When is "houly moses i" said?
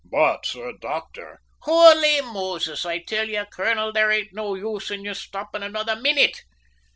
1.65-2.97